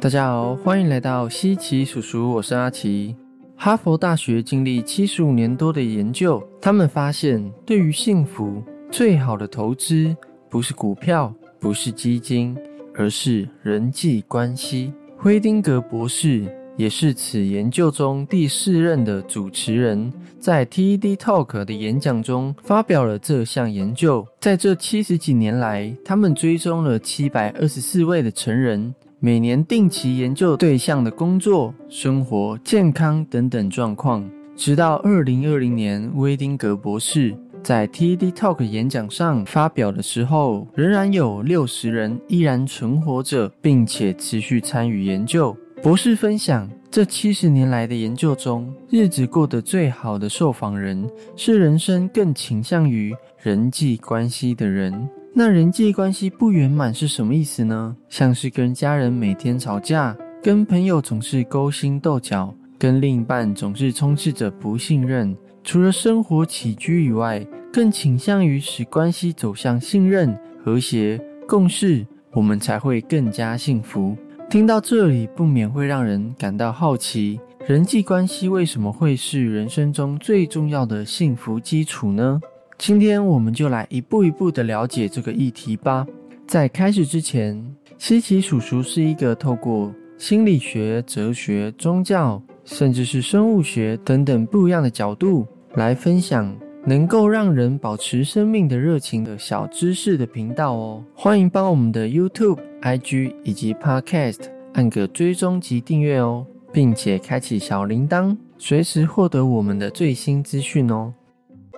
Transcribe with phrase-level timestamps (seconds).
[0.00, 3.16] 大家好，欢迎来到西奇叔叔，我是阿奇。
[3.56, 10.14] 哈佛大学经历七十五年多的研究，他们发现，对于幸福最好的投资
[10.48, 12.56] 不是股票，不是基金，
[12.94, 14.92] 而是人际关系。
[15.16, 16.46] 辉丁格博士
[16.76, 24.24] 也是此研究中第四任的主持人，在 TED Talk 的演讲中发表了这项研究。
[24.38, 28.94] 在这七十几年来，他们追踪了七百二十四位的成人。
[29.20, 45.56] 每年定期研究对象的工作、生活、健康等等状况，直到二零二零年，威丁格博士在 TED Talk 演讲上发表的时候，仍然有六十人依然存活着，并且持续参与研究。
[45.82, 55.08] 博士分享，这七十年来的研究中，日子过得最好的受访人是人生更倾向于人际关系的人。
[55.38, 57.96] 那人际关系不圆满是什么意思呢？
[58.08, 65.36] 像是跟家人每天吵架，跟朋友总是勾心斗角，跟另一半总是充斥着不信任。
[65.62, 74.16] 除了生活起居以外，更倾向于使关系走向信任、和谐、共事，我们才会更加幸福。
[74.50, 82.40] 听到这里，不免会让人感到好奇：人际关系为什么会是人生中最重要的幸福基础呢？
[82.78, 86.06] 今天我们就来一步一步的了解这个议题吧。
[86.46, 87.60] 在开始之前，
[87.98, 101.04] 西奇叔叔是一个透过心理学、哲学、宗教，甚至是生物学等等不一样的角度来分享能够让人保持生命的热情的小知识的频道哦。
[101.14, 111.12] 欢迎帮我们的 YouTube、IG 以及 Podcast 按个追踪及订阅哦，并且开启小铃铛，随时获得我们的最新资讯哦。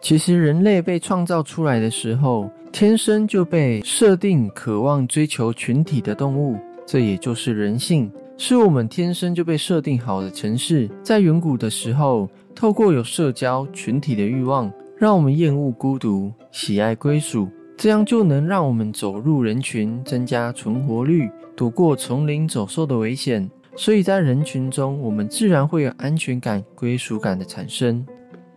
[0.00, 10.88] 其实，人类被创造出来的时候，天生就被设定渴望追求群体的动物，这也就是人性，是我们天生就被设定好的程式。
[11.02, 23.50] 在远古的时候，透过有社交群体的欲望，让我们厌恶孤独，喜爱归属，这样就能让我们走入人群，增加存活率，躲过丛林走兽的危险。
[23.74, 28.06] 所以在人群中，我们自然会有安全感、归属感的产生。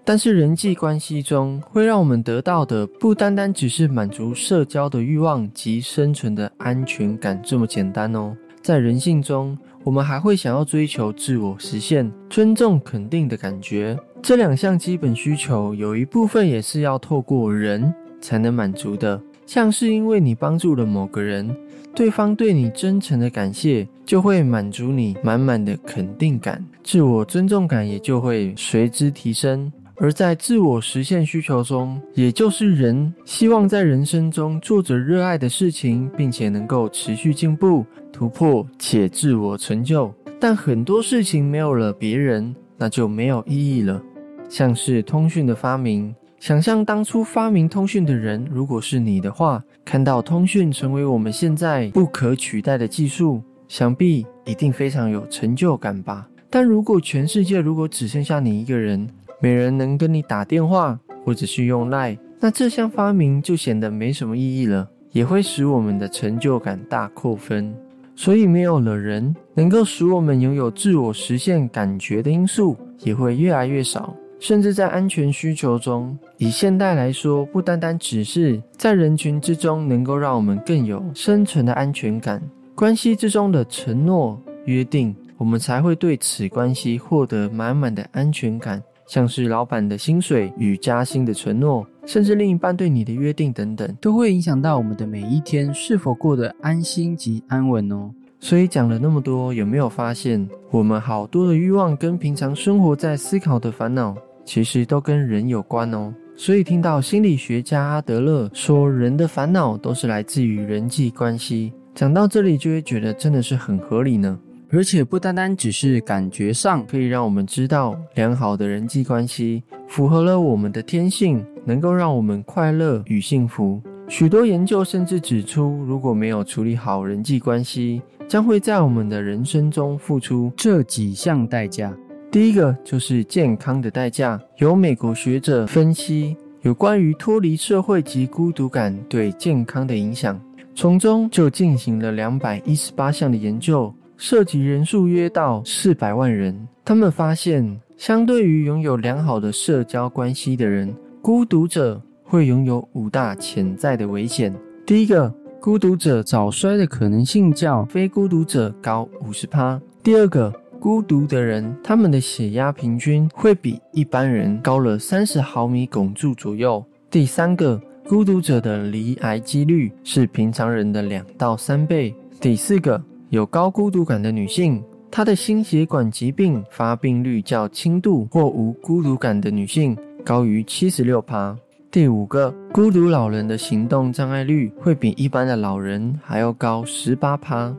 [0.09, 8.35] 但是人际关系中会让我们得到的不单单只是满足社交的欲望及生存的安全感这么简单哦。
[8.59, 13.95] 在人性中，我们还会想要追求自我实现、尊重、肯定的感觉。
[14.19, 19.21] 这两项基本需求有一部分也是要透过人才能满足的。
[19.45, 21.55] 像是因为你帮助了某个人，
[21.93, 29.71] 对方对你真诚的感谢，就会满足你满满的肯定感，自我尊重感也就会随之提升。
[30.01, 40.13] 而在自我实现需求中，也就是人希望在人生中做着热爱的事情，并且能够持续进步、突破且自我成就。
[40.39, 44.01] 但很多事情没有了别人，那就没有意义了。
[44.47, 56.25] 像是通讯的发明，想象当初发明通讯的人如果是你的话，看到通讯成为我们现在不可取代的技术，想必一定非常有成就感吧。
[56.49, 59.07] 但如果全世界如果只剩下你一个人，
[59.39, 67.73] 没人能跟你打电话，或者是用赖，那这项发明就显得没什么意义了，也会使我们的成就感大扣分。
[68.15, 74.13] 所以，没有了人能够使我们拥有自我实现感觉的因素，也会越来越少。
[74.41, 82.41] 甚至在安全需求中，以现代来说，不单单只是在人群之中能够让我们更有生存的安全感，
[82.73, 88.81] 关系之中的承诺约定，我们才会对此关系获得满满的安全感。
[89.09, 98.11] 像是老板的薪水与加薪的承诺，甚至另一半对你的约定等等，都会影响到我们的每一天是否过得安心及安稳哦。
[98.39, 104.15] 所以讲了那么多，有没有发现我们好多的欲望跟平常生活在思考的烦恼，
[104.45, 106.13] 其实都跟人有关哦。
[106.35, 114.39] 所以听到心理学家阿德勒说，人的烦恼都是来自于人际关系，讲到这里就会觉得真的是很合理呢。
[114.71, 123.81] 而且不单单只是感觉上可以让我们知道良好的人际关系符合了我们的天性，能够让我们快乐与幸福。
[124.07, 131.91] 许多研究甚至指出，如果没有处理好人际关系，将会在我们的人生中付出这几项代价。
[132.29, 134.39] 第一个就是健康的代价。
[134.57, 140.39] 有美国学者分析有关于脱离社会及孤独感对健康的影响，
[140.75, 143.91] 从中就进行了两百一十八项的研究。
[144.21, 146.67] 涉及人数约到四百万人。
[146.83, 154.53] 他们发现，相对于拥有良好的社交关系的人，孤独者会拥有五大潜在的危险。
[154.85, 159.81] 第一个，孤独者早衰的可能性较非孤独者高五十趴。
[160.03, 166.83] 第二个，孤独的人，他们的血压平均会比一般人高了三十毫米汞柱左右。
[167.09, 172.13] 第三个，孤独者的罹癌几率是平常人的两到三倍。
[172.41, 179.95] 第四个，有高孤独感的女性，她的心血管疾病发病率较轻度或无孤独感的女性
[180.25, 181.55] 高于七十六趴。
[181.91, 187.71] 第五个，孤独老人的行动障碍率会比一般的老人还要高十八趴。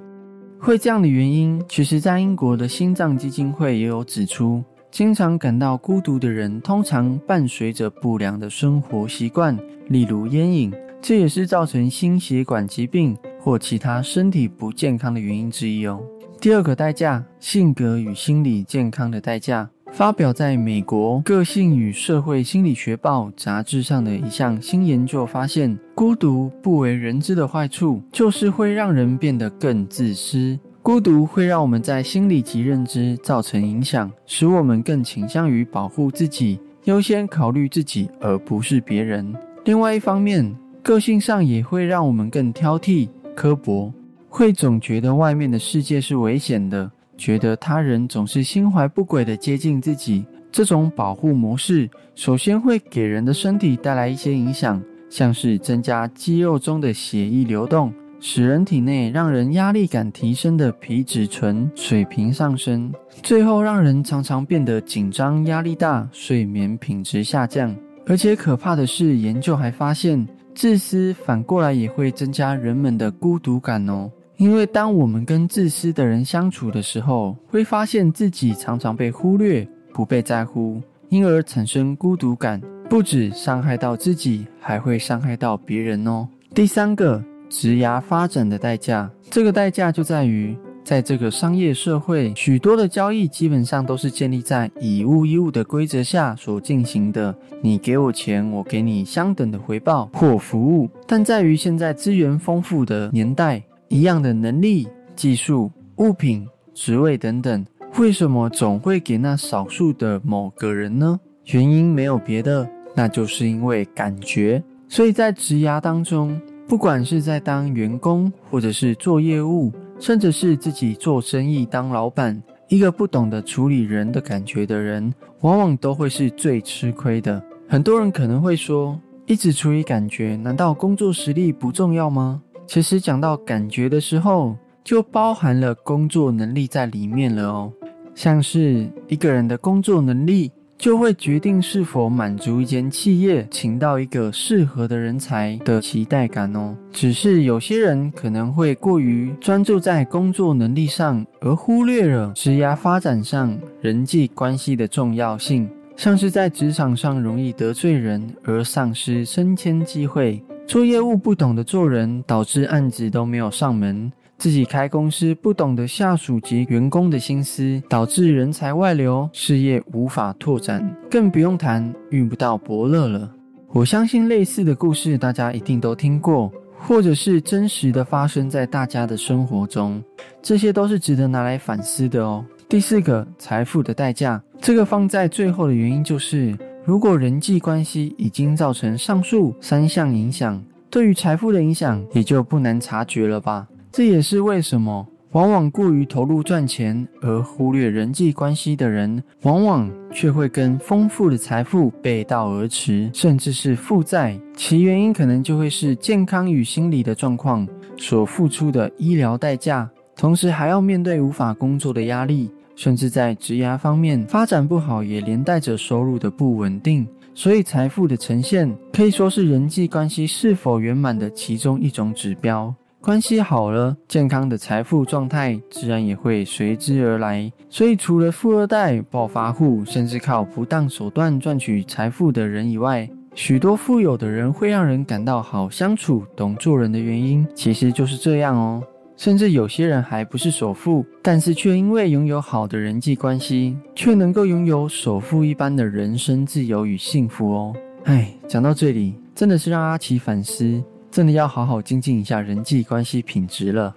[0.60, 4.62] 会这样的原因，其实在英国的心脏基金会也有指出，
[4.92, 9.58] 经常感到孤独的人，通常伴随着不良的生活习惯，
[9.88, 10.72] 例如烟瘾，
[11.02, 16.00] 这也是造成心血管疾病或其他身体不健康的原因之一哦。
[16.40, 19.68] 第二个代价，性格与心理健康的代价。
[19.92, 30.56] 发表在美国《个性与社会心理学报》杂志上的一项新研究发现，孤独不为人知的坏处就是会让人变得更自私。
[30.80, 39.34] 孤独会让我们在心理及认知造成影响，使我们更倾向于保护自己，优先考虑自己而不是别人。
[39.64, 43.08] 另外一方面，个性上也会让我们更挑剔、
[43.40, 43.90] 刻薄，
[44.28, 46.90] 会总觉得外面的世界是危险的。
[47.16, 57.90] 觉得他人总是心怀不轨的接近自己，这种保护模式首先会给人的身体带来一些影响，像是增加肌肉中的血液流动，
[58.20, 62.92] 使人体内让人压力感提升的皮质醇水平上升，
[63.22, 67.74] 最后让人常常变得紧张、压力大、睡眠品质下降。
[68.06, 70.26] 而且可怕的是，研究还发现，
[70.60, 74.10] 自私反过来也会增加人们的孤独感哦。
[74.36, 80.78] 因为当我们跟自私的人相处的时候，会发现自己常常被忽略、不被在乎，
[81.08, 82.60] 因而产生孤独感。
[82.90, 86.28] 不止伤害到自己，还会伤害到别人哦。
[86.54, 90.54] 第三个，职涯发展的代价，这个代价就在于，
[90.84, 97.34] 在这个商业社会，许多的交易基本上都是建立在以物易物的规则下所进行的。
[97.62, 100.88] 你给我钱，我给你相等的回报或服务。
[101.06, 103.62] 但在于现在资源丰富的年代。
[103.92, 104.86] 一样的能力、
[105.16, 107.66] 技术、物品、职位等等，
[107.98, 111.18] 为什么总会给那少数的某个人呢？
[111.46, 114.62] 原因没有别的，那就是因为感觉。
[114.88, 125.12] 所以在职涯当中，不管是在当员工，或者是做业务，甚至是自己做生意当老板，一个不懂得处理人的感觉的人，
[125.42, 127.40] 往往都会是最吃亏的。
[127.68, 132.42] 很多人可能会说，一直处理感觉，难道工作实力不重要吗？
[132.66, 137.72] 其实讲到感觉的时候，就包含了工作能力在里面了哦。
[138.14, 140.50] 像是一个人的工作能力，
[140.80, 146.74] 就会决定是否满足一间企业请到一个适合的人才的期待感哦。
[146.90, 160.42] 只是有些人可能会过于专注在工作能力上，而忽略了职业发展上人际关系的重要性，像是在职场上容易得罪人而丧失升迁机会。
[160.66, 164.10] 做业务不懂得做人，导致案子都没有上门；
[164.40, 173.30] 自己开公司不懂得下属及员工的心思，导致人才外流，事业无法拓展，更不用谈遇不到伯乐了。
[173.68, 180.02] 我相信类似的故事大家一定都听过，或者是真实的发生在大家的生活中，
[180.40, 182.42] 这些都是值得拿来反思的哦。
[182.66, 186.56] 第四个，财富的代价，这个放在最后的原因就是。
[186.82, 193.68] 如果人际关系已经造成上述三项影响，对于财富的影响也就不难察觉了吧？
[193.92, 204.38] 这也是为什么往往过于投入赚钱而忽略人际关系的人，往往却会跟丰富的财富背道而驰，甚至是负债。
[204.56, 207.66] 其原因可能就会是健康与心理的状况
[207.96, 212.50] 所付出的医疗代价，同时还要面对无法工作的压力。
[212.76, 217.06] 甚至在职涯方面发展不好，也连带着收入的不稳定。
[217.34, 222.74] 所以，财富的呈现可以说是人际关系是否圆满的其中一种指标。
[223.02, 227.50] 关系好了，健康的财富状态自然也会随之而来。
[227.70, 238.82] 所以，除了富二代、暴发户，甚至靠不当手段赚取财富的人以外，许多富有的人会让人感到好相处、懂做人的原因，其实就是这样哦。
[239.16, 247.74] 甚至有些人还不是首富，但是却因为拥有好的人际关系，却能够拥有首富一般的人生自由与幸福哦。
[248.04, 253.94] 唉，讲到这里，真的是让阿奇反思，真的要好好精进一下人际关系品质了。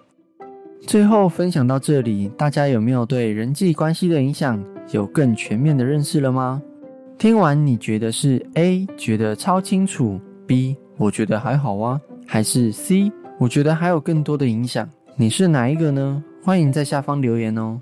[0.82, 6.62] 最后分享到这里，大家有没有对人际关系的影响有更全面的认识了吗？
[7.18, 13.12] 听完你觉得是 A 觉得超清楚，B 我觉得还好啊，还是 C？
[13.40, 14.90] 我觉得还有更多的影响。
[15.16, 16.24] 你是哪一个呢？
[16.44, 17.80] 欢迎在下方留言哦。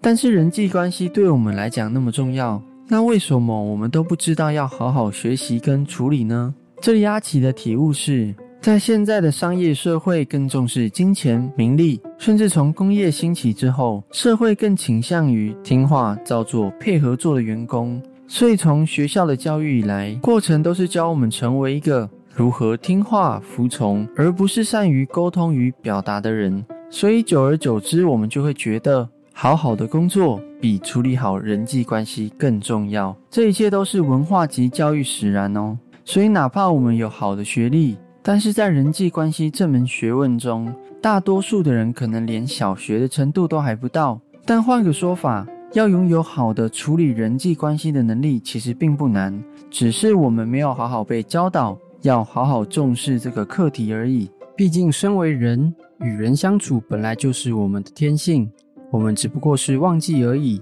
[0.00, 6.54] 但是人际关系对我们来讲那么重要，那为什么我们都不知道要好好学习跟处理呢？
[6.80, 8.32] 这里阿奇的体悟是
[8.66, 18.02] 在现在的商业社会更重视金钱、名利，甚至从工业兴起之后，社会更倾向于听话、照做、配合做的员工。
[18.26, 26.64] 所以从学校的教育以来，过程都是教我们成为一个如何听话、服从，而不是善于沟通与表达的人。
[26.90, 29.08] 所以久而久之，我们就会觉得。
[29.32, 35.78] 好好的工作比处理好人际关系更重要，这一切都是文化及教育使然哦。
[36.04, 37.96] 所以，哪怕我们有好的学历，
[38.28, 44.20] 但是在人际关系这门学问中，大多数的人可能连小学的程度都还不到。
[44.44, 49.40] 但换个说法，要拥有好的处理人际关系的能力，其实并不难，
[49.70, 54.28] 只是我们没有好好被教导，要好好重视这个课题而已。
[54.56, 58.50] 毕竟，身为人，与人相处本来就是我们的天性。
[58.90, 60.60] 我们只不过是忘记而已，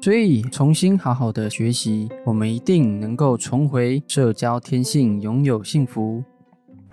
[0.00, 6.22] 所以重新好好的学习，我们一定能够重回社交天性，拥有幸福。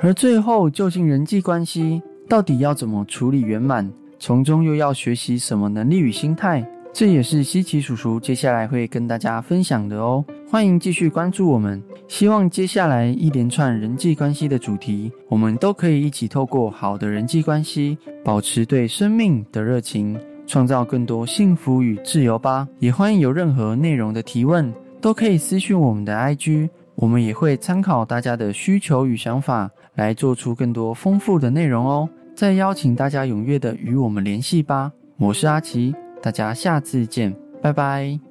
[0.02, 3.92] 而最后，究竟人际关系到底要怎么处理圆满？
[4.18, 6.66] 从中又要学习什么能力与心态？
[6.94, 10.24] 这也是西奇叔叔接下来会跟大家分享的哦。
[10.50, 20.18] 欢迎继续关注我们，希望接下来一连串人际关系的主题，我们都可以一起透过好的人际关系，保持对生命的热情。
[20.48, 22.68] 创造更多幸福与自由吧！
[22.80, 26.70] 也欢迎有任何内容的提问，都可以私讯我们的 IG，
[27.02, 32.10] 我们也会参考大家的需求与想法，来做出更多丰富的内容哦。
[32.36, 34.92] 再邀请大家踊跃的与我们联系吧！
[35.18, 38.29] 我是阿奇，大家下次见，拜拜。